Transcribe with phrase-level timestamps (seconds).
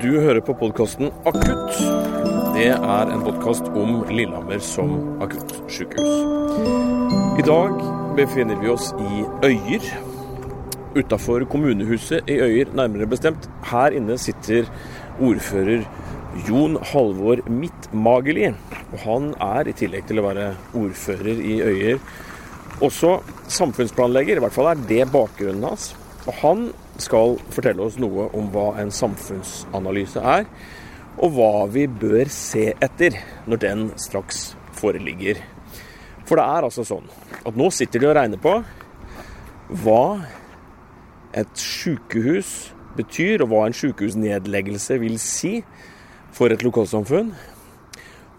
[0.00, 1.74] Du hører på podkasten Akutt.
[2.54, 6.22] Det er en podkast om Lillehammer som akuttsykehus.
[7.36, 7.74] I dag
[8.16, 9.84] befinner vi oss i Øyer.
[10.96, 13.44] Utafor kommunehuset i Øyer, nærmere bestemt.
[13.68, 14.72] Her inne sitter
[15.20, 15.84] ordfører
[16.48, 18.54] Jon Halvor Midtmageli.
[18.94, 22.00] Og han er, i tillegg til å være ordfører i Øyer,
[22.80, 23.18] også
[23.52, 24.40] samfunnsplanlegger.
[24.40, 25.92] I hvert fall er det bakgrunnen hans.
[26.24, 26.70] Og han
[27.04, 30.46] skal fortelle oss noe om hva en samfunnsanalyse er,
[31.20, 33.18] og hva vi bør se etter
[33.50, 35.40] når den straks foreligger.
[36.28, 37.08] For det er altså sånn
[37.40, 38.60] at nå sitter de og regner på
[39.82, 40.04] hva
[41.36, 45.60] et sykehus betyr, og hva en sykehusnedleggelse vil si
[46.34, 47.32] for et lokalsamfunn.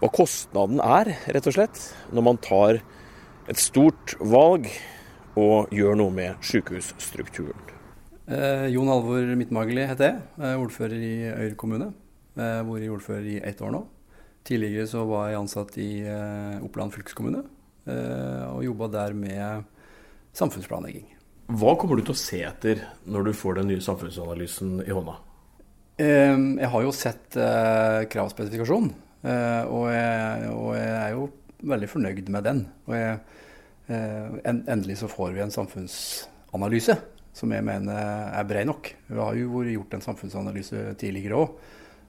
[0.00, 2.82] Hva kostnaden er, rett og slett, når man tar
[3.48, 4.68] et stort valg
[5.38, 7.71] og gjør noe med sykehusstrukturen.
[8.26, 10.18] Eh, Jon Halvor Midtmageli heter jeg.
[10.38, 11.88] jeg er ordfører i Øyer kommune.
[12.36, 13.80] Jeg har vært ordfører i ett år nå.
[14.46, 19.66] Tidligere så var jeg ansatt i eh, Oppland fylkeskommune eh, og jobba der med
[20.38, 21.08] samfunnsplanlegging.
[21.50, 25.18] Hva kommer du til å se etter når du får den nye samfunnsanalysen i hånda?
[25.98, 28.92] Eh, jeg har jo sett eh, kravspesifikasjonen,
[29.26, 31.26] eh, og, og, jeg er jo
[31.74, 32.62] veldig fornøyd med den.
[32.86, 33.18] Og jeg,
[33.92, 36.96] endelig så får vi en samfunnsanalyse
[37.32, 37.96] som jeg mener
[38.32, 38.92] er bred nok.
[39.08, 41.54] Vi har jo gjort en samfunnsanalyse tidligere òg.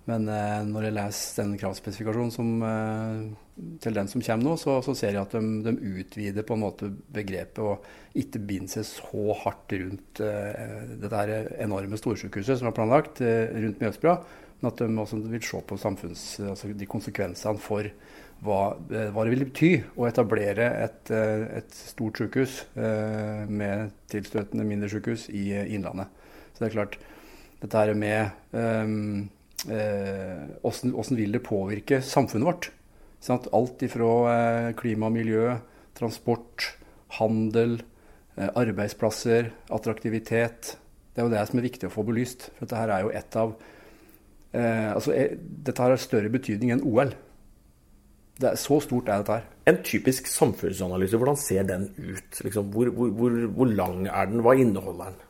[0.10, 4.82] Men eh, når jeg leser den kravspesifikasjonen som, eh, til den som kommer nå, så,
[4.84, 7.86] så ser jeg at de, de, utvider på en måte begrepet og
[8.20, 13.80] ikke binder seg så hardt rundt eh, dette enorme storsykehuset som er planlagt eh, rundt
[13.80, 14.18] Mjøsbra.
[14.60, 17.88] Men at de også vil se på altså de konsekvensene for
[18.44, 23.94] hva, eh, hva, det vil bety å etablere et, eh, et stort sykehus eh, med
[24.12, 26.12] tilstøtende mindre sykehus i Innlandet.
[26.54, 27.00] Så det er klart,
[27.64, 29.30] dette her med um,
[29.64, 32.70] hvordan, vil det påvirke samfunnet vårt?
[33.24, 33.48] Sant?
[33.56, 35.54] Alt ifra klima og miljø,
[35.96, 36.68] transport,
[37.18, 37.80] handel,
[38.36, 40.74] arbeidsplasser, attraktivitet.
[41.14, 42.50] Det er jo det som er viktig å få belyst.
[42.58, 43.54] For dette her er jo et av
[44.52, 47.14] eh, altså, Dette har større betydning enn OL.
[48.40, 49.46] Det er Så stort er dette her.
[49.70, 52.40] En typisk samfunnsanalyse, hvordan ser den ut?
[52.44, 54.42] Liksom, hvor, hvor, hvor, hvor, lang er den?
[54.44, 55.22] Hva inneholder den?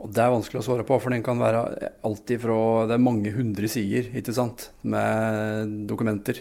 [0.00, 3.04] Og Det er vanskelig å svare på, for den kan være alltid fra Det er
[3.04, 6.40] mange hundre sider ikke sant, med dokumenter.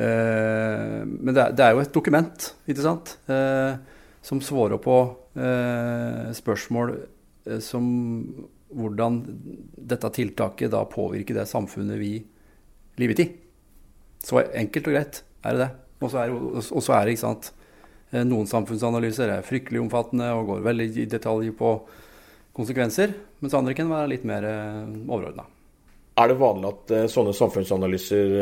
[0.00, 3.74] Eh, men det er, det er, jo et dokument, ikke sant, eh,
[4.24, 4.96] som svarer på
[5.36, 7.84] eh, spørsmål eh, som
[8.70, 9.20] hvordan
[9.90, 12.14] dette tiltaket da påvirker det samfunnet vi
[13.00, 13.28] lever i.
[14.24, 15.70] Så enkelt og greit er det det.
[16.00, 17.50] Og så er, er, det ikke sant
[18.12, 21.74] eh, Noen samfunnsanalyser er fryktelig omfattende og går veldig i detalj på
[22.56, 25.46] konsekvenser, mens andre kan være litt mer eh, overordna.
[26.20, 28.32] Er det vanlig at uh, sånne samfunnsanalyser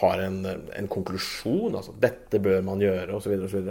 [0.00, 1.76] har en, en, konklusjon?
[1.76, 3.36] Altså dette bør man gjøre, osv.
[3.44, 3.68] osv.?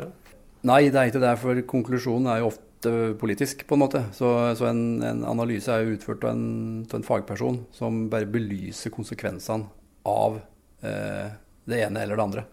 [0.69, 1.33] Nei, det er ikke det.
[1.41, 4.05] For konklusjonen er jo ofte politisk, på en måte.
[4.15, 6.47] Så, så en, en, analyse er jo utført av en,
[6.85, 9.67] av en, fagperson som bare belyser konsekvensene
[10.07, 10.52] av Eh,
[10.83, 12.43] det ene eller det andre.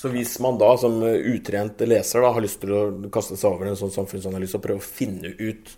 [0.00, 3.68] Så hvis man da som utrent leser da, har lyst til å kaste seg over
[3.68, 5.74] en sånn samfunnsanalyse og prøve å finne ut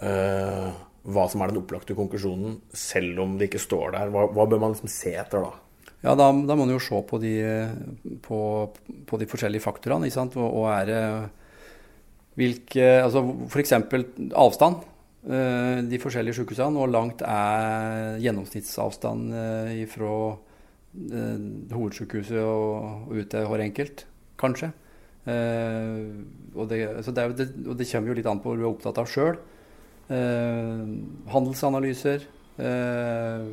[0.00, 0.70] uh,
[1.04, 4.62] hva som er den opplagte konklusjonen, selv om det ikke står der, hva, hva bør
[4.62, 5.52] man liksom se etter da?
[6.04, 7.34] Ja, da, da, må man jo se på de,
[8.24, 8.38] på,
[9.08, 10.08] på de forskjellige faktorene.
[10.08, 10.40] ikke sant?
[10.40, 11.04] Og, og er det
[12.34, 13.76] hvilke Altså f.eks.
[14.32, 14.82] avstand.
[15.24, 16.76] Uh, de forskjellige sykehusene.
[16.80, 19.32] Hvor langt er gjennomsnittsavstand
[19.80, 20.53] ifra eh,
[20.94, 24.06] hovedsykehuset og, og ut hver enkelt,
[24.40, 24.70] kanskje.
[25.24, 26.00] Eh,
[26.54, 29.00] og, det, det, det, og, det, kommer jo litt an på hva du er opptatt
[29.00, 29.38] av sjøl.
[30.12, 30.82] Eh,
[31.32, 32.26] handelsanalyser.
[32.60, 33.46] Eh,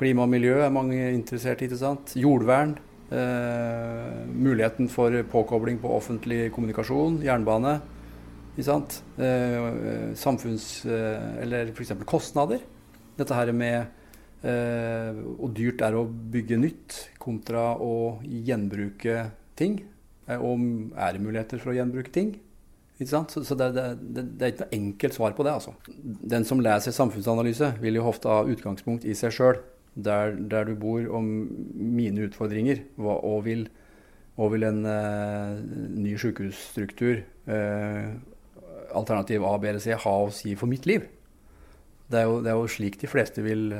[0.00, 1.70] klima og miljø er mange interessert i.
[1.70, 2.16] ikke sant?
[2.18, 2.76] Jordvern.
[3.10, 7.78] Eh, muligheten for påkobling på offentlig kommunikasjon, jernbane.
[8.56, 9.00] Ikke sant?
[9.18, 10.84] Eh, samfunns...
[10.86, 11.96] eller f.eks.
[12.04, 12.60] kostnader.
[13.16, 13.99] Dette her med Eh,
[14.40, 19.26] og dyrt er å bygge nytt kontra å gjenbruke
[19.60, 19.80] ting.
[20.30, 22.36] Eh, og er det muligheter for å gjenbruke ting?
[23.00, 25.52] Så, så det, det, det, er ikke noe enkelt svar på det.
[25.56, 25.72] altså.
[26.04, 29.60] Den som leser samfunnsanalyse, vil jo ofte ha utgangspunkt i seg sjøl.
[29.96, 31.30] Der, der, du bor, om
[31.74, 32.84] mine utfordringer.
[33.00, 33.64] Og, vil,
[34.36, 35.54] og vil en eh,
[35.96, 38.12] ny sykehusstruktur, eh,
[38.96, 41.08] alternativ A, B eller C, ha å si for mitt liv?
[42.10, 43.70] Det er jo, er jo slik de fleste vil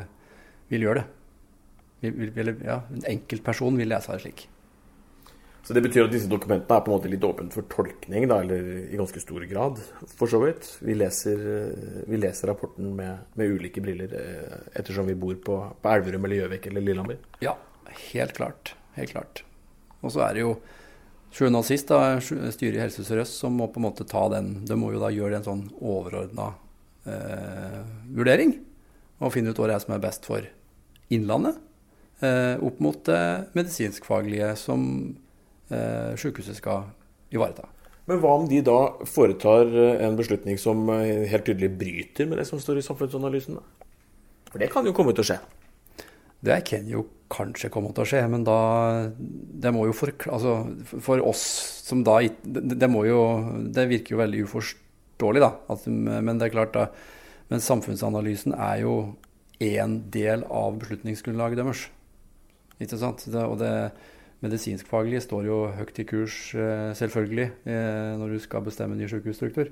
[0.71, 1.09] vil gjøre det.
[2.01, 4.47] Vil, vil, ja, en enkeltperson vil lese det slik.
[5.63, 8.41] Så det betyr at disse dokumentene er på en måte litt åpent for tolkning, da,
[8.41, 9.77] eller i ganske stor grad,
[10.17, 10.65] for så vidt.
[10.81, 11.43] Vi leser,
[12.09, 16.41] vi leser rapporten med, med, ulike briller eh, ettersom vi bor på, på Elverum eller
[16.41, 17.21] Gjøvik eller Lillehammer.
[17.45, 17.59] Ja,
[18.15, 18.75] helt klart.
[18.97, 19.45] Helt klart.
[20.01, 20.55] Og så er det jo
[21.37, 24.65] sjuende og sist da, styret i Helse Sør-Øst som må på en måte ta den
[24.67, 26.49] De må jo da gjøre en sånn overordna
[27.07, 27.77] eh,
[28.17, 28.57] vurdering
[29.21, 30.49] og finne ut hva det er som er best for
[31.15, 31.59] Innlandet.
[32.21, 34.83] Eh, opp mot det medisinskfaglige som
[35.73, 36.91] eh, sykehuset skal
[37.33, 37.69] ivareta.
[38.11, 42.41] Men hva om de da foretar eh, en beslutning som eh, helt tydelig bryter med
[42.41, 43.57] det som står i samfunnsanalysen?
[44.51, 45.39] For det kan jo komme til å skje?
[46.41, 48.59] Det kan jo kanskje komme til å skje, men da
[49.21, 50.55] Det må jo for, altså,
[51.05, 51.43] for oss
[51.85, 53.21] som da det, det, må jo
[53.77, 55.53] Det virker jo veldig uforståelig, da.
[55.71, 56.89] At, men det er klart, da.
[57.53, 58.95] Men samfunnsanalysen er jo
[59.61, 61.85] én del av beslutningsgrunnlaget deres.
[62.81, 63.27] Ikke sant?
[63.29, 63.75] Det, og det
[64.41, 69.69] medisinskfaglige står jo høyt i kurs, eh, selvfølgelig, eh, når du skal bestemme ny sykehusstruktur.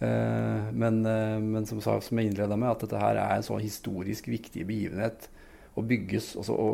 [0.00, 4.28] Eh, men, men som, som jeg innleda med, at dette her er en så historisk
[4.30, 5.28] viktig begivenhet
[5.74, 6.68] å bygge, altså å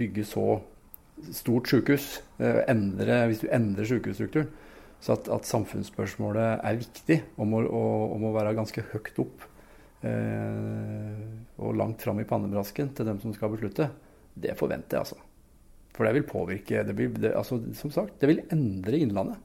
[0.00, 0.48] bygge så
[1.36, 4.50] stort sykehus, endre, hvis du endrer sykehusstrukturen,
[5.00, 9.46] så at, at samfunnsspørsmålet er viktig og må, og, og må være ganske høyt opp
[10.04, 13.90] og langt fram i pannebrasken til dem som skal beslutte,
[14.40, 15.18] det forventer jeg, altså.
[15.96, 19.40] For det vil påvirke det, vil, det, altså, Som sagt, det vil endre Innlandet.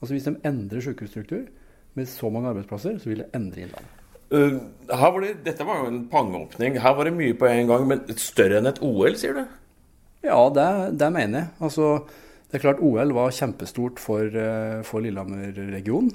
[0.00, 1.46] Altså Hvis de endrer sykehusstruktur
[1.96, 4.02] med så mange arbeidsplasser, så vil det endre Innlandet.
[4.26, 4.58] Uh,
[4.90, 6.76] var det, dette var jo en pangeåpning.
[6.82, 9.42] Her var det mye på en gang, men større enn et OL, sier du?
[10.26, 10.68] Ja, det,
[11.00, 11.50] det mener jeg.
[11.62, 11.90] Altså,
[12.50, 16.12] det er klart OL var kjempestort for, uh, for Lillehammer-regionen.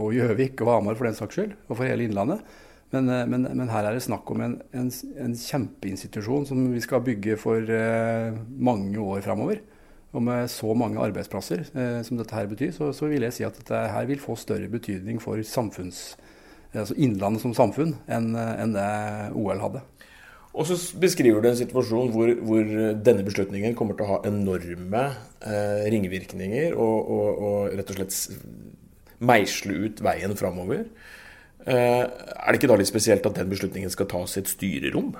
[0.00, 2.42] Og Gjøvik og Hamar for den saks skyld, og for hele Innlandet.
[2.90, 4.88] Men, eh, men, men, her er det snakk om en, en,
[5.22, 9.62] en, kjempeinstitusjon som vi skal bygge for eh, mange år framover.
[10.10, 13.46] Og med så mange arbeidsplasser eh, som dette her betyr, så, så, vil jeg si
[13.46, 16.16] at dette her vil få større betydning for samfunns,
[16.74, 18.90] altså Innlandet som samfunn enn en det
[19.38, 19.84] OL hadde.
[20.50, 22.70] Og så beskriver du en situasjon hvor, hvor,
[23.06, 25.04] denne beslutningen kommer til å ha enorme
[25.46, 30.88] eh, ringvirkninger og, og, og, rett og slett meisle ut veien framover.
[31.66, 35.12] Eh, er det ikke da litt spesielt at den beslutningen skal tas i et styrerom?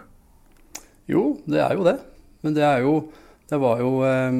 [1.10, 1.98] Jo, det er jo det.
[2.40, 3.10] Men det er jo
[3.50, 4.36] Det var jo eh,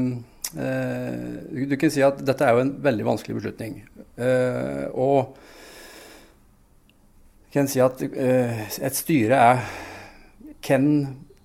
[0.62, 3.80] eh, Du kan si at dette er jo en veldig vanskelig beslutning.
[4.16, 5.34] Eh, og
[7.50, 9.64] kan si at eh, et styre er
[10.62, 10.86] kan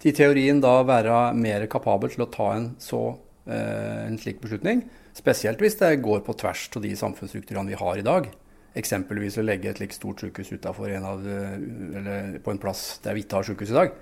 [0.05, 3.15] i teorien da være mer kapabel til å ta en, så,
[3.49, 4.83] eh, en slik beslutning.
[5.17, 8.29] Spesielt hvis det går på tvers av de samfunnsstrukturene vi har i dag.
[8.75, 13.15] Eksempelvis å legge et like stort sykehus utenfor en av, eller på en plass der
[13.15, 13.93] vi ikke har sykehus i dag.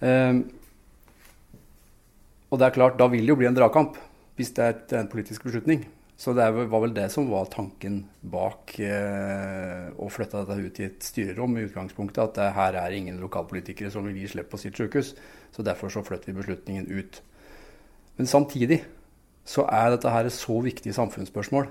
[0.00, 0.40] Um,
[2.50, 3.98] og det er klart, da vil det jo bli en dragkamp
[4.36, 5.84] hvis det er en politisk beslutning.
[6.16, 10.86] Så det var vel det som var tanken bak eh, å flytte dette ut i
[10.86, 12.22] et styrerom i utgangspunktet.
[12.22, 15.12] At det, her er ingen lokalpolitikere som vil gi slipp på sitt sykehus.
[15.52, 17.20] Så derfor så flytter vi beslutningen ut.
[18.16, 18.80] Men samtidig
[19.46, 21.68] så er dette her et så viktig samfunnsspørsmål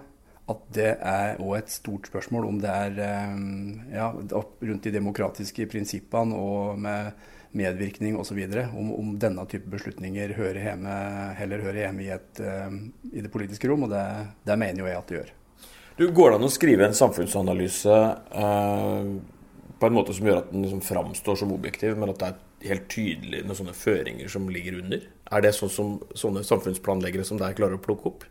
[0.51, 3.37] at det er òg et stort spørsmål om det er eh,
[3.95, 7.15] ja, rundt de demokratiske prinsippene og med
[7.55, 8.41] medvirkning osv.
[8.75, 10.97] Om, om denne type beslutninger hører hjemme,
[11.39, 12.77] heller hører hjemme i, et, eh,
[13.15, 14.03] i det politiske rom, og det,
[14.45, 15.33] det, mener jo jeg at det gjør.
[15.95, 17.97] Du, Går det an å skrive en samfunnsanalyse
[18.43, 19.09] eh,
[19.79, 22.69] på en måte som gjør at den liksom framstår som objektiv, men at det er
[22.69, 25.09] helt tydelig noen sånne føringer som ligger under?
[25.31, 28.25] Er det sånn som sånne samfunnsplanleggere som deg klarer å plukke opp?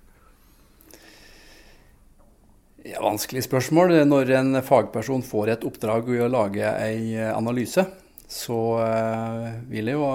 [2.85, 3.95] Ja, vanskelig spørsmål.
[4.05, 7.81] Når en fagperson får et oppdrag i å lage en eh, analyse,
[8.29, 10.11] så eh, vil jeg jo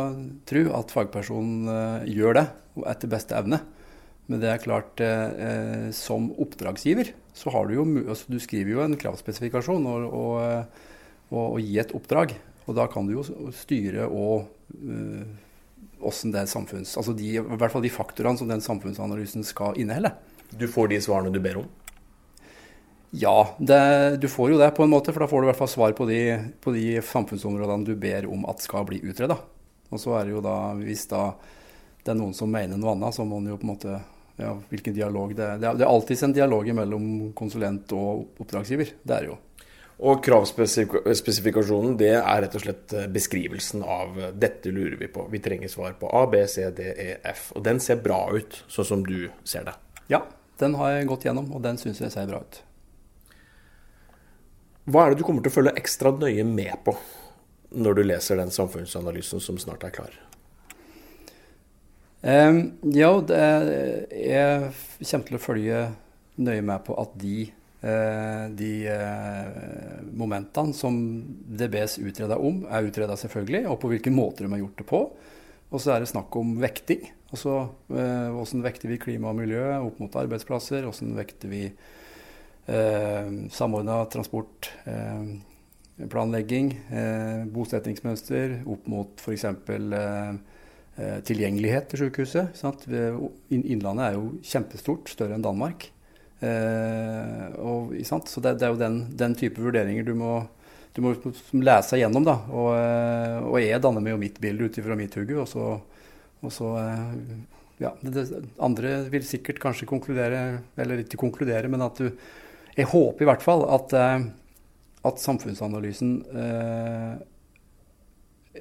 [0.51, 2.43] tro at fagpersonen eh, gjør det
[2.93, 3.57] etter beste evne.
[4.29, 5.01] Men det er klart,
[5.97, 10.83] som oppdragsgiver så har du jo altså, Du skriver jo en kravspesifikasjon og, og,
[11.31, 12.35] og, og gir et oppdrag.
[12.69, 13.25] Og da kan du jo
[13.57, 14.45] styre og
[16.05, 16.93] åssen det samfunns...
[17.01, 20.13] Altså de, i hvert fall de faktorene som den samfunnsanalysen skal inneholde.
[20.53, 21.73] Du får de svarene du ber om?
[23.11, 23.79] Ja, det,
[24.21, 25.95] du får jo det på en måte, for da får du i hvert fall svar
[25.97, 26.19] på de,
[26.61, 29.39] på de samfunnsområdene du ber om at skal bli utreda.
[29.89, 31.31] Og så er det jo da, hvis da
[32.03, 33.97] det er noen som mener noe annet, så må en jo på en måte
[34.39, 35.59] ja, hvilken dialog det er.
[35.59, 37.05] Det er, det er alltids en dialog mellom
[37.37, 38.93] konsulent og oppdragsgiver.
[39.03, 39.37] Det er det jo.
[39.99, 45.25] Og kravspesifikasjonen det er rett og slett eh, beskrivelsen av eh, dette lurer vi på.
[45.31, 47.49] Vi trenger svar på A, B, C, D, E, F.
[47.59, 49.75] Og den ser bra ut, sånn som du ser det.
[50.13, 50.23] Ja,
[50.63, 52.61] den har jeg gått gjennom, og den syns jeg ser bra ut.
[54.89, 56.95] Hva er det du kommer til å følge ekstra nøye med på
[57.77, 60.15] når du leser den samfunnsanalysen som snart er klar?
[62.19, 63.43] Um, ja, det,
[64.11, 64.71] jeg
[65.11, 65.83] kommer til å følge
[66.41, 67.45] nøye med på at de,
[67.83, 70.97] uh, de uh, momentene som
[71.61, 74.89] det bes utreda om, er utreda selvfølgelig, og på hvilken måte de har gjort det
[74.89, 75.05] på.
[75.69, 77.05] Og så er det snakk om vekting.
[77.29, 80.87] Altså hvordan vekter vi klima og miljø opp mot arbeidsplasser?
[80.87, 81.67] Hvordan vekter vi
[82.69, 84.71] eh, samordna transport?
[84.85, 85.23] Eh,
[87.51, 89.45] bosettingsmønster opp mot f.eks.
[89.45, 90.33] Eh,
[90.99, 92.55] eh, tilgjengelighet til sykehuset.
[92.59, 92.85] Sant?
[92.89, 95.89] Innlandet er jo kjempestort, større enn Danmark.
[96.39, 100.39] Eh, og, Så det, det, er jo den, den, type vurderinger du må,
[100.95, 101.13] du må
[101.59, 102.27] lese gjennom.
[102.27, 102.39] Da.
[102.47, 105.39] Og, eh, og jeg danner meg jo mitt bilde ut ifra mitt hugge.
[105.41, 105.73] Og så,
[106.39, 106.75] og så
[107.79, 108.27] ja, det,
[108.63, 112.11] Andre vil sikkert kanskje konkludere, eller ikke konkludere, men at du
[112.77, 113.93] Jeg håper i hvert fall at
[115.07, 117.19] at samfunnsanalysen eh,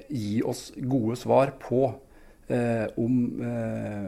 [0.07, 1.81] gir oss gode svar på
[2.47, 4.07] eh, om, eh,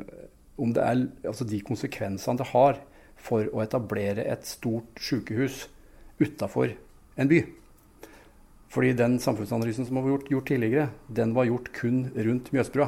[0.61, 2.79] om, det er altså de konsekvensene det har
[3.21, 5.65] for å etablere et stort sykehus
[6.21, 6.71] utafor
[7.19, 7.43] en by.
[8.71, 12.87] Fordi den samfunnsanalysen som var gjort, gjort, tidligere, den var gjort kun rundt Mjøsbrua.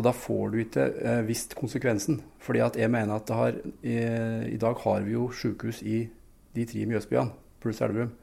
[0.00, 2.22] Og da får du ikke eh, visst konsekvensen.
[2.40, 3.98] Fordi at jeg mener at har, i,
[4.48, 6.06] i dag har vi jo sykehus i
[6.56, 8.14] de tre Mjøsbyene pluss Elverum.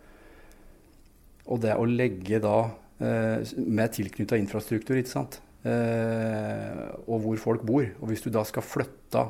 [1.54, 2.56] Og det å legge da
[2.98, 5.38] eh, med tilknytta infrastruktur, ikke sant,
[5.70, 9.28] eh, og hvor folk bor Og hvis du da skal flytte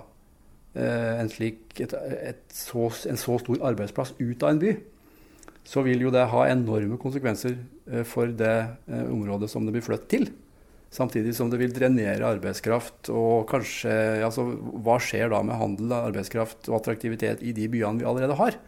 [0.71, 1.93] eh, en, slik, et,
[2.31, 4.77] et så, en så stor arbeidsplass ut av en by,
[5.67, 7.59] så vil jo det ha enorme konsekvenser
[7.91, 8.55] eh, for det
[8.87, 10.29] eh, området som det blir flyttet til.
[10.93, 13.09] Samtidig som det vil drenere arbeidskraft.
[13.11, 13.91] Og kanskje,
[14.25, 14.45] altså,
[14.83, 18.59] hva skjer da med handel, arbeidskraft og attraktivitet i de byene vi allerede har?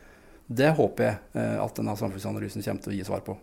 [0.50, 3.38] Det håper jeg eh, at denne samfunnsanalysen kommer til å gi svar på.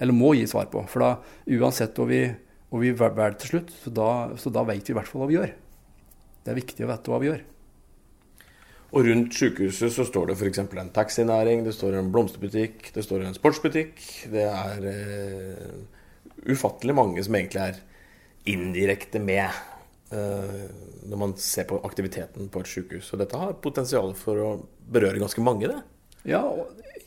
[0.00, 0.84] Eller må gi svar på.
[0.90, 1.10] For da,
[1.58, 2.22] uansett hvor vi,
[2.70, 5.30] hva vi velger til slutt, så da, så da vet vi i hvert fall hva
[5.30, 5.52] vi gjør.
[6.46, 7.44] Det er viktig å vite hva vi gjør.
[8.96, 10.60] Og rundt sykehuset så står det f.eks.
[10.62, 13.98] en taxinæring, det står en blomsterbutikk, det står en sportsbutikk.
[14.32, 15.72] Det er uh,
[16.46, 17.80] ufattelig mange som egentlig er
[18.50, 19.50] indirekte med
[20.12, 20.66] uh,
[21.06, 23.12] når man ser på aktiviteten på et sykehus.
[23.14, 24.50] Og dette har potensial for å
[24.90, 25.80] berøre ganske mange, det.
[26.26, 26.42] Ja,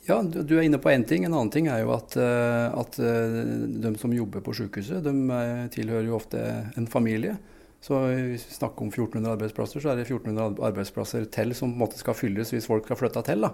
[0.09, 1.25] ja, du er inne på én ting.
[1.25, 3.39] En annen ting er jo at, eh, at eh,
[3.83, 6.41] de som jobber på sykehuset, de eh, tilhører jo ofte
[6.79, 7.35] en familie.
[7.83, 11.77] Så hvis vi snakker om 1400 arbeidsplasser, så er det 1400 arbeidsplasser til som på
[11.77, 13.45] en måte skal fylles hvis folk har flytta til.
[13.45, 13.53] Da.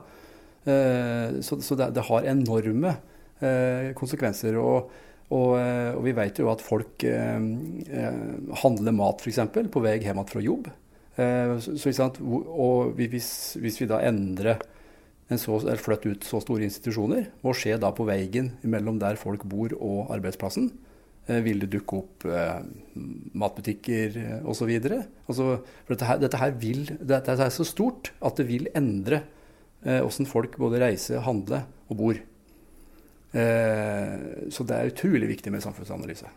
[1.45, 2.95] Så, det, har enorme
[3.99, 4.57] konsekvenser.
[4.57, 4.89] Og,
[5.33, 7.01] og, og vi vet jo at folk
[8.61, 9.39] handler mat f.eks.
[9.73, 10.69] på vei hjem fra jobb.
[11.15, 14.61] Så, og hvis, hvis vi da endrer
[15.31, 19.17] en så, eller flytter ut så store institusjoner, hva skjer da på veien mellom der
[19.17, 20.69] folk bor og arbeidsplassen.
[21.25, 22.59] Eh, vil det dukke opp eh,
[23.33, 24.69] matbutikker eh, osv.?
[25.25, 25.47] Altså,
[25.87, 29.23] for dette dette, dette er så stort at det vil endre
[29.81, 32.21] eh, folk både reiser, handler og bor.
[33.33, 36.29] Eh, så det er utrolig viktig med samfunnsanalyse.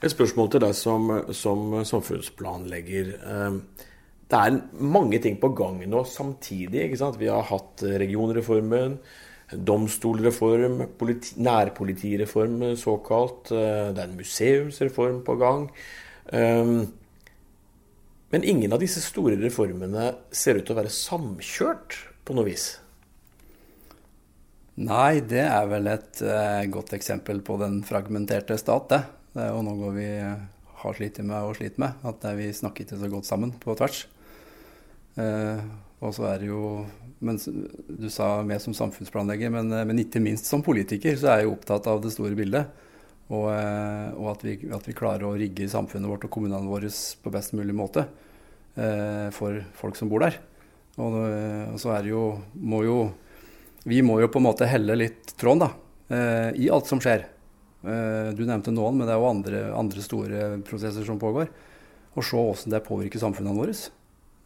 [0.00, 3.14] Et spørsmål til deg som, som samfunnsplanlegger.
[3.20, 3.86] Eh,
[4.30, 6.86] det er mange ting på gang nå samtidig.
[7.18, 8.98] Vi har hatt regionreformen,
[9.50, 13.50] domstolreform, politi, nærpolitireform såkalt.
[13.50, 15.66] Det er en museumsreform på gang.
[18.30, 22.76] Men ingen av disse store reformene ser ut til å være samkjørt på noe vis.
[24.80, 29.02] Nei, det er vel et uh, godt eksempel på den fragmenterte stat, det.
[29.34, 30.08] Det er jo noe vi
[30.80, 32.00] har slitt med og sliter med.
[32.08, 34.02] At vi snakker ikke så godt sammen på tvers.
[35.20, 35.60] Eh,
[36.00, 36.62] og så er det jo
[37.20, 37.36] men
[37.86, 41.52] Du sa mer som samfunnsplanlegger, men, eh, men, ikke minst som politiker så er jeg
[41.52, 42.70] opptatt av det store bildet.
[43.28, 46.88] Og, eh, og at, vi, at, vi, klarer å rigge samfunnet vårt og kommunene våre
[46.88, 48.06] på best mulig måte
[48.74, 50.40] eh, for folk som bor der.
[50.96, 52.24] Og, og, så er det jo
[52.56, 52.96] må jo
[53.88, 55.70] Vi må jo på en måte helle litt tråden da,
[56.12, 57.24] eh, i alt som skjer.
[57.80, 61.48] Eh, du nevnte noen, men det er jo andre, andre store prosesser som pågår.
[62.18, 63.76] Og se hvordan det påvirker samfunnene våre.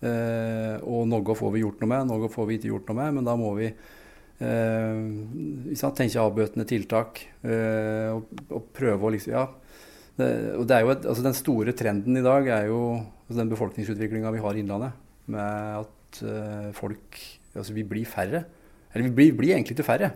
[0.05, 3.19] Eh, og noe får vi gjort noe med, noe får vi ikke gjort noe med.
[3.19, 9.49] Men da må vi eh, tenke avbøtende tiltak og, og, prøve å liksom Ja.
[10.14, 13.38] Det, og det er jo et, altså Den store trenden i dag er jo altså
[13.41, 15.00] den befolkningsutviklinga vi har i Innlandet.
[15.26, 16.21] Med at
[16.79, 17.19] folk
[17.55, 18.45] Altså vi blir færre.
[18.94, 20.10] Eller vi blir, blir egentlig ikke færre,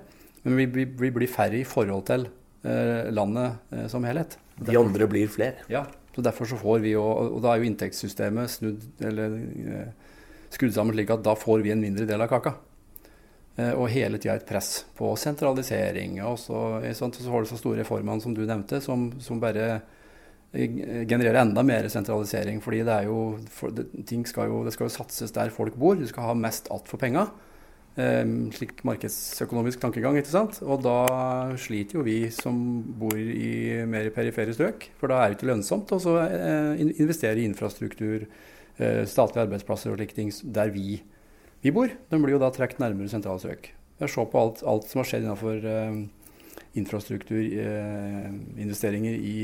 [0.44, 4.38] men vi, vi, vi, blir færre i forhold til uh, landet uh, som helhet.
[4.58, 5.66] De andre blir flere?
[5.70, 5.85] Ja.
[6.14, 10.08] Så Derfor så får vi jo, og da er jo inntektssystemet snudd, eller eh,
[10.50, 12.56] skrudd sammen slik at da får vi en mindre del av kaka.
[13.54, 16.18] Eh, og hele tida et press på sentralisering.
[16.26, 16.64] Og så,
[16.99, 19.78] så har du så store reformene som du nevnte, som, som bare
[20.50, 22.61] genererer enda mer sentralisering.
[22.64, 23.38] fordi det er jo,
[23.76, 25.94] det, ting skal jo, det skal jo satses der folk bor.
[25.94, 27.28] Du skal ha mest att for penga.
[27.99, 30.14] Um, slik markedsøkonomisk tankegang.
[30.21, 30.61] ikke sant?
[30.62, 32.55] Og da sliter jo vi som
[32.95, 34.95] bor i mer perifere strøk.
[35.00, 38.31] For da er det ikke lønnsomt å uh, investere i infrastruktur,
[38.78, 41.02] uh, statlige arbeidsplasser og slike ting der vi,
[41.64, 41.90] vi bor.
[41.90, 43.67] De blir jo da trukket nærmere sentrale strøk.
[43.99, 45.99] Ser på alt, alt, som har skjedd innenfor uh,
[46.78, 49.35] infrastrukturinvesteringer i,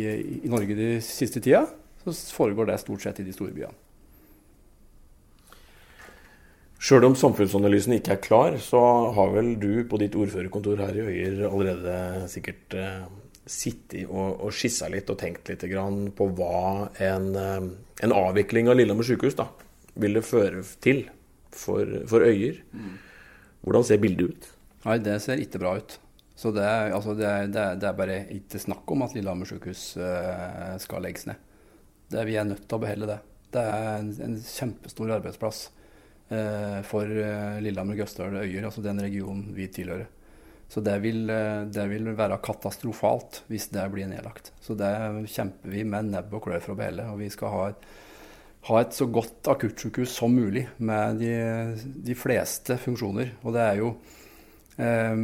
[0.44, 1.66] i, Norge de siste tida,
[2.04, 3.83] så foregår det stort sett i de store byene.
[6.84, 8.78] Sjøl om samfunnsanalysen ikke er klar, så
[9.16, 13.06] har vel du på ditt ordførerkontor her i Øyer allerede sikkert eh,
[13.48, 17.68] sittet og, og skissa litt og tenkt litt på hva en, eh,
[18.04, 19.46] en avvikling av Lillehammer sykehus da,
[19.96, 21.06] ville føre til
[21.48, 22.58] for, for Øyer.
[23.64, 24.48] Hvordan ser bildet ut?
[24.84, 25.94] Nei, Det ser ikke bra ut.
[26.36, 30.74] Så det altså det, det, det er, bare ikke snakk om at Lillehammer sykehus uh,
[30.82, 31.40] skal legges ned.
[32.12, 33.18] Vi er nødt til å beholde det.
[33.54, 35.62] Det er en, en kjempestor arbeidsplass
[36.25, 40.07] for uh, Lillehammer, Gøstdal og Øyer, altså den regionen vi tilhører.
[40.73, 44.49] Så det vil, det vil, være katastrofalt hvis det blir nedlagt.
[44.64, 44.88] Så det
[45.31, 47.04] kjemper vi med nebb og klør for å beholde.
[47.12, 47.85] Og vi skal ha et,
[48.71, 51.37] ha et så godt akuttsykehus som mulig med de,
[52.09, 53.37] de fleste funksjoner.
[53.45, 53.93] Og det er jo
[54.81, 55.14] eh,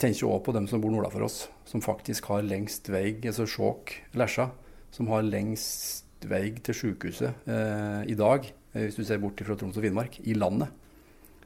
[0.00, 3.94] tenker òg på dem som bor nordafor oss, som faktisk har lengst vei, altså Skjåk,
[4.18, 4.50] Lesja,
[4.94, 9.56] som har lengst vei til sykehuset eh, i dag, eh, hvis du ser bort fra
[9.58, 10.72] Troms og Finnmark, i landet.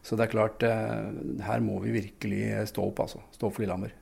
[0.02, 1.10] Så det er klart, uh,
[1.44, 3.20] her må vi virkelig stå opp, altså.
[3.36, 3.92] Stå opp for Lillehammer.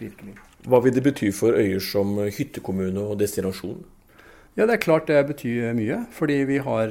[0.00, 0.36] Virkelig.
[0.66, 3.84] Hva vil det bety for Øyer som hyttekommune og destinasjon?
[4.56, 6.06] Ja, Det er klart det betyr mye.
[6.10, 6.88] fordi vi, har,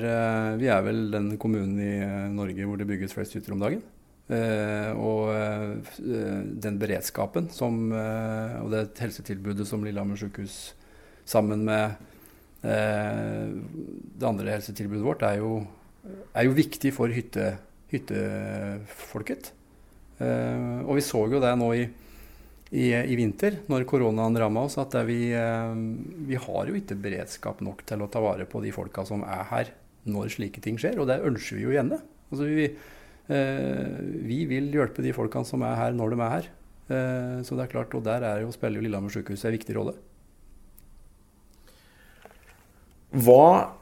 [0.57, 1.95] vi er vel den kommunen i
[2.29, 3.81] Norge hvor det bygges flest hytter om dagen.
[5.01, 5.33] Og
[6.61, 10.75] den beredskapen som, og det helsetilbudet som Lillehammer sykehus
[11.25, 11.97] sammen med
[12.65, 15.59] det andre helsetilbudet vårt, er jo,
[16.33, 17.51] er jo viktig for hytte,
[17.91, 19.51] hyttefolket.
[20.17, 21.83] og vi så jo det nå i,
[22.73, 25.19] i, i vinter, når koronaen ramma oss, at vi,
[26.25, 29.45] vi har jo ikke beredskap nok til å ta vare på de folka som er
[29.51, 29.73] her
[30.09, 32.01] når slike ting skjer, og det ønsker vi jo gjerne.
[32.31, 32.69] Altså vi
[33.25, 36.49] Eh, vi vil hjelpe de folkene som er her, når de er her.
[36.85, 39.77] Eh, så det er klart, og der er jo, spiller jo Lillehammer sykehus en viktig
[39.77, 39.95] rolle.
[43.15, 43.75] Hva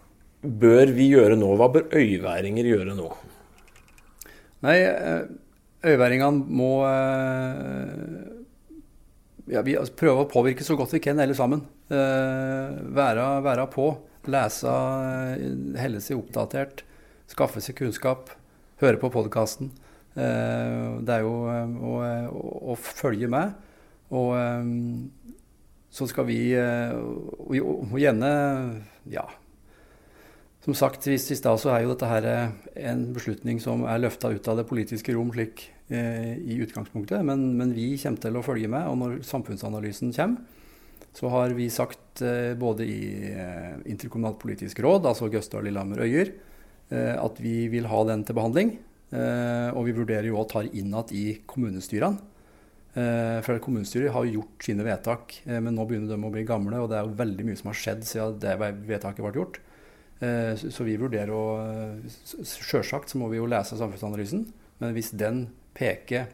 [0.43, 1.53] bør vi gjøre nå?
[1.57, 3.09] Hva bør øyværinger gjøre nå?
[4.63, 5.23] Nei, eh,
[5.89, 6.71] øyværingene må
[9.51, 11.65] ja, vi prøve å påvirke så godt vi kan, alle sammen.
[11.89, 13.89] Være, være på.
[14.31, 14.71] Lese,
[15.81, 16.85] helle seg oppdatert.
[17.27, 18.31] Skaffe seg kunnskap
[18.83, 19.71] høre på podkasten.
[20.13, 21.93] Eh, det er jo eh, å,
[22.29, 23.53] å, å, følge med.
[24.13, 24.71] Og eh,
[25.93, 28.29] så skal vi og, og gjerne
[29.11, 29.25] Ja.
[30.63, 32.27] Som sagt i stad så er jo dette her
[32.79, 37.19] en beslutning som er løfta ut av det politiske rom slik i utgangspunktet.
[37.27, 38.87] Men, men, vi kommer til å følge med.
[38.87, 40.39] Og når samfunnsanalysen kommer,
[41.13, 42.23] så har vi sagt
[42.57, 43.03] både i
[43.91, 46.31] interkommunalt politisk råd, altså Gøstad, Lillehammer, Øyer,
[46.93, 48.75] Eh, at vi vil ha den til behandling.
[49.13, 52.32] Eh, og vi vurderer jo ta det inn igjen i kommunestyrene.
[52.93, 56.81] Eh, for kommunestyret har gjort sine vedtak, men nå begynner de å bli gamle.
[56.83, 59.61] Og det er jo veldig mye som har skjedd siden det vedtaket ble gjort.
[60.71, 61.41] Så vi vurderer å
[62.47, 64.45] Sjølsagt så må vi jo lese samfunnsanalysen,
[64.79, 65.41] men hvis den
[65.75, 66.29] peker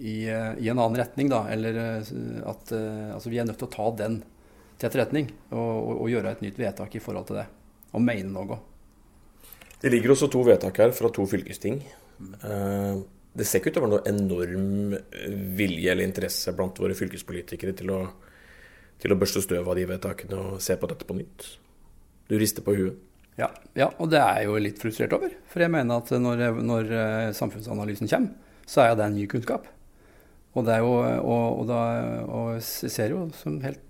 [0.00, 1.76] i, i, en annen retning, da, eller
[2.48, 4.22] at altså vi er nødt til å ta den
[4.80, 7.48] til etterretning og, og gjøre et nytt vedtak i forhold til det
[7.92, 8.58] og mene noe.
[9.80, 11.80] Det ligger også to vedtak her fra to fylkesting.
[12.20, 13.02] Mm.
[13.32, 14.94] Det ser ikke ut til å være noe enorm
[15.58, 18.00] vilje eller interesse blant våre fylkespolitikere til å,
[19.00, 21.46] til å børste støv av de vedtakene og se på dette på nytt.
[22.30, 22.98] Du rister på huet.
[23.38, 25.32] Ja, ja, og det er jeg jo litt frustrert over.
[25.48, 29.68] For jeg mener at når, når eh, samfunnsanalysen kommer, så er det en ny kunnskap.
[30.50, 31.78] Og, det er jo, og, og, da,
[32.26, 33.86] og jeg ser jo som helt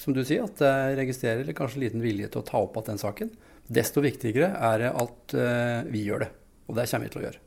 [0.00, 3.02] som du sier, at jeg registrerer kanskje liten vilje til å ta opp igjen den
[3.02, 3.34] saken.
[3.78, 6.30] Desto viktigere er det at uh, vi gjør det.
[6.68, 7.42] Og det kommer vi til å gjøre.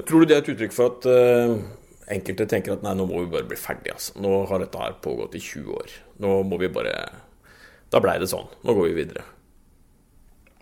[0.00, 1.56] Tror du det er et uttrykk for at uh,
[2.12, 4.16] enkelte tenker at nei, nå må vi bare bli ferdig, Altså.
[4.22, 5.96] Nå har dette her pågått i 20 år.
[6.24, 6.96] Nå må vi bare
[7.92, 8.48] Da blei det sånn.
[8.64, 9.26] Nå går vi videre.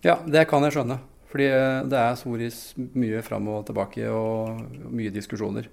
[0.03, 0.99] Ja, det kan jeg skjønne.
[1.31, 5.69] Fordi eh, det er soris mye fram og tilbake og mye diskusjoner.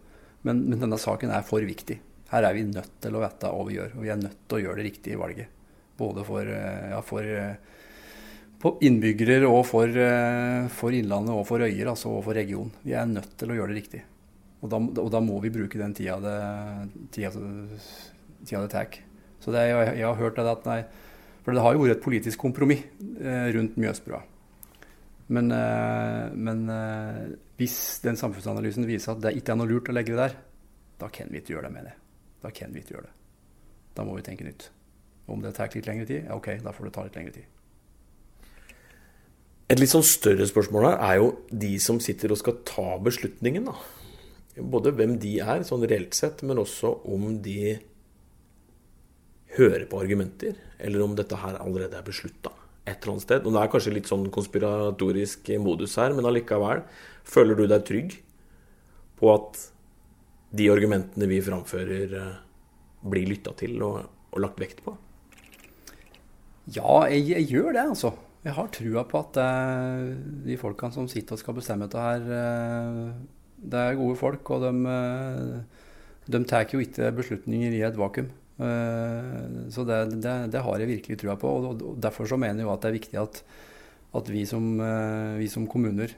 [0.45, 1.97] Men, men denne saken er for viktig
[2.31, 3.95] her er vi nødt til å vite hva vi gjør.
[3.95, 5.53] Og vi er nødt til å gjøre det riktige valget.
[5.97, 7.23] Både for, eh, ja, for
[8.63, 12.71] eh, innbyggere og for, eh, for, Innlandet og for Øyer, altså og for regionen.
[12.83, 14.03] Vi er nødt til å gjøre det riktig.
[14.61, 16.37] Og da, og da må vi bruke den tida det,
[17.13, 17.29] tida,
[18.41, 18.87] tida det tar
[19.39, 20.83] Så det, jeg, jeg, har hørt at nei,
[21.43, 22.81] For det har jo vært et politisk kompromiss
[23.21, 24.23] eh, rundt Mjøsbrua.
[25.27, 26.65] Men, eh, men
[27.57, 30.39] hvis den samfunnsanalysen viser at det ikke er noe lurt å legge det der,
[30.97, 31.93] da kan vi ikke gjøre det, med det.
[32.41, 33.15] Da kan vi ikke gjøre det.
[33.97, 34.71] Da må vi tenke nytt.
[35.27, 37.56] Om det tar litt lengre tid, ja ok, da får det ta litt lengre tid.
[39.67, 43.67] Et litt sånn større spørsmål her er jo de som sitter og skal ta beslutningen.
[43.67, 43.75] da.
[44.63, 47.75] Både hvem de er, sånn reelt sett, men også om de
[49.57, 52.53] hører på argumenter, eller om dette her allerede er beslutta
[52.87, 53.45] et eller annet sted.
[53.45, 56.85] Og Det er kanskje litt sånn konspiratorisk modus her, men allikevel.
[57.27, 58.15] Føler du deg trygg
[59.19, 59.59] på at
[60.55, 62.37] de argumentene vi framfører, eh,
[63.03, 64.95] blir lytta til og, og, lagt vekt på?
[66.71, 68.13] Ja, jeg, jeg gjør det, altså.
[68.47, 70.13] Jeg har trua på at uh,
[70.47, 73.09] de folkene som sitter og skal bestemme dette her, uh,
[73.59, 74.51] det er gode folk.
[74.55, 75.87] Og de, uh,
[76.31, 78.31] de tar jo ikke beslutninger i et vakuum.
[78.57, 81.47] så det, det, det, har jeg virkelig trua på.
[81.47, 83.43] Og, og, derfor så mener jeg at det er viktig at,
[84.17, 84.79] at vi, som,
[85.37, 86.15] vi, som, kommuner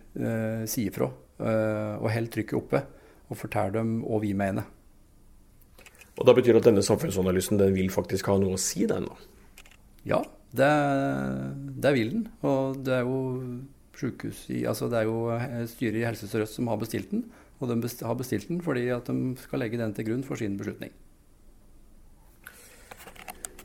[0.71, 2.83] sier fra og holder trykket oppe.
[3.27, 4.71] Og forteller dem hva vi mener.
[6.15, 9.09] Og Da betyr det at denne samfunnsanalysen den vil faktisk ha noe å si, den?
[9.11, 9.19] da?
[10.07, 10.23] Ja,
[10.55, 10.71] det,
[11.83, 12.23] det, vil den.
[12.41, 13.19] Og det er jo
[13.99, 17.25] sykehus i, altså det er jo eh, styret i Helse Sør-Øst som har bestilt den.
[17.59, 20.57] Og de har bestilt den fordi at de skal legge den til grunn for sin
[20.57, 20.93] beslutning.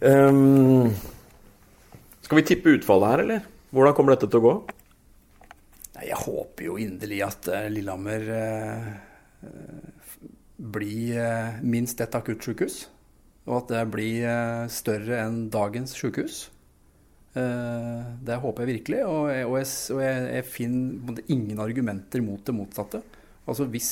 [0.05, 0.91] Um,
[2.25, 3.45] skal vi tippe utfallet her, eller?
[3.71, 4.55] Hvordan kommer dette til å gå?
[6.05, 8.91] Jeg håper jo inderlig at uh, Lillehammer uh,
[10.59, 12.83] blir uh, minst et akuttsykehus.
[13.45, 16.47] Og at det blir større enn dagens sykehus.
[17.35, 19.05] Eh, det håper jeg virkelig.
[19.11, 23.01] Og jeg, og jeg, og jeg, jeg finner ingen argumenter mot det motsatte.
[23.45, 23.91] Altså hvis,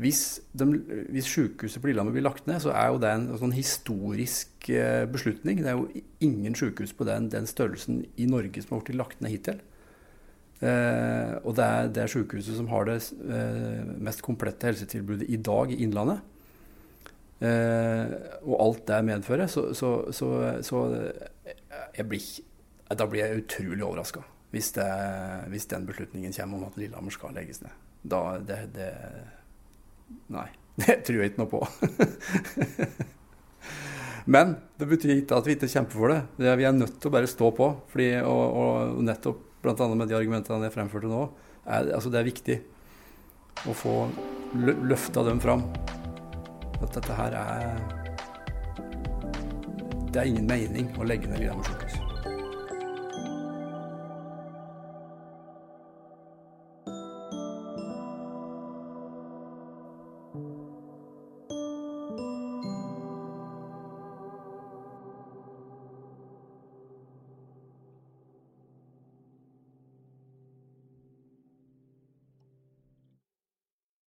[0.00, 0.22] hvis,
[0.56, 0.66] de,
[1.12, 5.04] hvis sykehuset på Lillehammer blir lagt ned, så er jo det en, sånn historisk eh,
[5.10, 5.60] beslutning.
[5.60, 9.22] Det er jo ingen sykehus på den, den størrelsen i Norge som har blitt lagt
[9.22, 9.60] ned hittil.
[10.62, 15.74] Eh, og det er det sykehuset som har det eh, mest komplette helsetilbudet i dag
[15.74, 16.22] i Innlandet.
[17.42, 18.14] Eh,
[18.46, 19.50] og alt det medfører.
[19.50, 20.30] Så, så, så,
[20.62, 20.86] så
[21.98, 22.26] jeg blir
[22.98, 24.68] da blir jeg utrolig overraska hvis,
[25.48, 27.72] hvis, den beslutningen kommer om at Lillehammer skal legges ned.
[28.04, 28.90] Da det, det
[30.32, 30.48] Nei,
[30.82, 31.60] det tror jeg ikke noe på.
[34.32, 36.20] Men det betyr ikke at vi ikke kjemper for det.
[36.36, 37.70] det vi er nødt til å bare stå på.
[37.90, 39.88] Fordi, og, og nettopp bl.a.
[39.94, 41.24] med de argumentene jeg fremførte nå,
[41.64, 42.56] er, altså det er viktig
[43.70, 43.96] å få
[44.90, 45.64] løfta dem fram.
[46.82, 47.66] At dette her er
[50.12, 51.91] Det er ingen mening å legge ned Lillehammer sykehus.